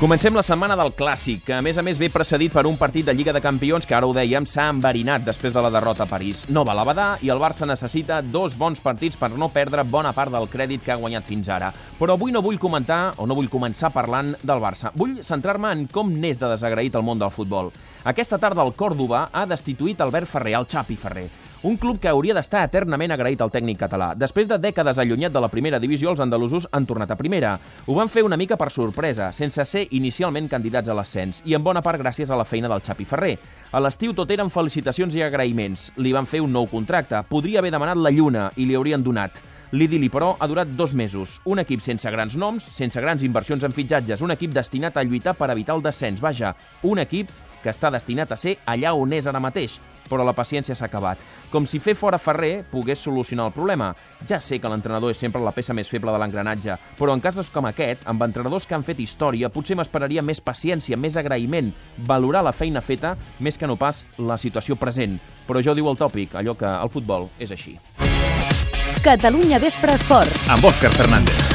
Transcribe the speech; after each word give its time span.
Comencem 0.00 0.32
la 0.32 0.40
setmana 0.40 0.72
del 0.80 0.94
Clàssic, 0.96 1.42
que 1.44 1.52
a 1.52 1.60
més 1.60 1.76
a 1.76 1.82
més 1.84 1.98
ve 2.00 2.08
precedit 2.08 2.54
per 2.54 2.62
un 2.64 2.78
partit 2.80 3.04
de 3.04 3.12
Lliga 3.12 3.34
de 3.36 3.42
Campions 3.44 3.84
que 3.84 3.92
ara 3.92 4.06
ho 4.08 4.14
dèiem, 4.16 4.46
s'ha 4.48 4.70
enverinat 4.72 5.26
després 5.26 5.52
de 5.52 5.60
la 5.60 5.68
derrota 5.68 6.06
a 6.06 6.08
París. 6.08 6.46
No 6.48 6.62
va 6.64 6.72
l'abadar 6.72 7.18
i 7.20 7.28
el 7.28 7.42
Barça 7.42 7.68
necessita 7.68 8.22
dos 8.24 8.56
bons 8.56 8.80
partits 8.80 9.20
per 9.20 9.28
no 9.36 9.50
perdre 9.52 9.84
bona 9.84 10.14
part 10.16 10.32
del 10.32 10.48
crèdit 10.48 10.80
que 10.86 10.94
ha 10.94 10.96
guanyat 10.96 11.28
fins 11.28 11.52
ara. 11.52 11.68
Però 11.98 12.16
avui 12.16 12.32
no 12.32 12.40
vull 12.40 12.56
comentar, 12.58 13.12
o 13.20 13.28
no 13.28 13.36
vull 13.36 13.52
començar 13.52 13.92
parlant 13.92 14.32
del 14.40 14.64
Barça. 14.64 14.88
Vull 14.96 15.18
centrar-me 15.20 15.68
en 15.76 15.84
com 15.92 16.16
n'és 16.16 16.40
de 16.40 16.48
desagraït 16.48 16.96
el 16.96 17.04
món 17.04 17.20
del 17.20 17.36
futbol. 17.36 17.68
Aquesta 18.00 18.40
tarda 18.40 18.64
el 18.64 18.72
Còrdoba 18.72 19.26
ha 19.36 19.44
destituït 19.44 20.00
Albert 20.00 20.32
Ferrer, 20.32 20.56
el 20.56 20.64
Xapi 20.64 20.96
Ferrer. 20.96 21.28
Un 21.62 21.76
club 21.76 21.98
que 22.00 22.08
hauria 22.08 22.32
d'estar 22.32 22.62
eternament 22.64 23.12
agraït 23.12 23.42
al 23.44 23.50
tècnic 23.52 23.76
català. 23.82 24.14
Després 24.16 24.46
de 24.48 24.56
dècades 24.56 24.96
allunyat 24.96 25.34
de 25.34 25.42
la 25.44 25.50
primera 25.52 25.76
divisió, 25.78 26.08
els 26.08 26.22
andalusos 26.24 26.64
han 26.72 26.86
tornat 26.88 27.10
a 27.12 27.18
primera. 27.20 27.50
Ho 27.84 27.96
van 27.98 28.08
fer 28.08 28.22
una 28.24 28.38
mica 28.40 28.56
per 28.56 28.70
sorpresa, 28.72 29.28
sense 29.36 29.66
ser 29.68 29.82
inicialment 29.92 30.48
candidats 30.48 30.88
a 30.88 30.96
l'ascens, 30.96 31.42
i 31.44 31.52
en 31.52 31.60
bona 31.60 31.82
part 31.84 32.00
gràcies 32.00 32.32
a 32.32 32.38
la 32.40 32.48
feina 32.48 32.70
del 32.72 32.80
Xapi 32.80 33.04
Ferrer. 33.04 33.34
A 33.76 33.84
l'estiu 33.84 34.16
tot 34.16 34.32
eren 34.32 34.48
felicitacions 34.48 35.12
i 35.18 35.20
agraïments. 35.26 35.90
Li 36.00 36.14
van 36.16 36.24
fer 36.24 36.40
un 36.40 36.56
nou 36.56 36.64
contracte. 36.64 37.20
Podria 37.28 37.60
haver 37.60 37.74
demanat 37.76 38.00
la 38.00 38.14
lluna 38.14 38.48
i 38.56 38.64
li 38.64 38.80
haurien 38.80 39.04
donat. 39.04 39.36
L'idili, 39.76 40.08
però, 40.10 40.32
ha 40.40 40.48
durat 40.48 40.72
dos 40.80 40.96
mesos. 40.96 41.36
Un 41.44 41.60
equip 41.60 41.84
sense 41.84 42.08
grans 42.10 42.40
noms, 42.40 42.64
sense 42.74 43.04
grans 43.04 43.22
inversions 43.22 43.68
en 43.68 43.76
fitxatges, 43.76 44.24
un 44.24 44.32
equip 44.32 44.56
destinat 44.56 44.96
a 44.96 45.04
lluitar 45.04 45.36
per 45.38 45.52
evitar 45.52 45.76
el 45.76 45.84
descens. 45.84 46.24
Vaja, 46.24 46.56
un 46.82 47.04
equip 47.04 47.30
que 47.62 47.70
està 47.72 47.90
destinat 47.90 48.32
a 48.32 48.38
ser 48.40 48.58
allà 48.66 48.92
on 48.96 49.12
és 49.16 49.26
ara 49.26 49.40
mateix, 49.42 49.78
però 50.10 50.24
la 50.26 50.34
paciència 50.34 50.74
s'ha 50.74 50.88
acabat. 50.90 51.20
Com 51.52 51.66
si 51.70 51.78
fer 51.82 51.94
fora 51.98 52.18
Ferrer 52.18 52.64
pogués 52.70 53.02
solucionar 53.04 53.46
el 53.48 53.54
problema. 53.54 53.92
Ja 54.26 54.40
sé 54.42 54.58
que 54.58 54.68
l'entrenador 54.70 55.14
és 55.14 55.20
sempre 55.22 55.42
la 55.42 55.54
peça 55.54 55.76
més 55.76 55.88
feble 55.88 56.12
de 56.12 56.18
l'engranatge, 56.20 56.76
però 56.98 57.14
en 57.14 57.22
casos 57.22 57.50
com 57.54 57.68
aquest, 57.70 58.02
amb 58.10 58.26
entrenadors 58.26 58.66
que 58.66 58.76
han 58.76 58.86
fet 58.86 59.00
història, 59.00 59.52
potser 59.54 59.78
m'esperaria 59.78 60.24
més 60.26 60.42
paciència, 60.42 60.98
més 60.98 61.16
agraïment, 61.16 61.72
valorar 62.10 62.44
la 62.46 62.56
feina 62.56 62.82
feta, 62.82 63.14
més 63.38 63.58
que 63.58 63.70
no 63.70 63.78
pas 63.80 64.04
la 64.18 64.38
situació 64.38 64.76
present. 64.76 65.20
Però 65.46 65.62
jo 65.62 65.74
diu 65.74 65.88
el 65.90 65.98
tòpic, 65.98 66.36
allò 66.38 66.56
que 66.58 66.68
el 66.68 66.92
futbol 66.92 67.30
és 67.38 67.54
així. 67.54 67.78
Catalunya 69.00 69.62
Vespre 69.62 69.96
Esports. 69.96 70.50
Amb 70.52 70.66
Òscar 70.68 70.92
Fernández. 70.92 71.49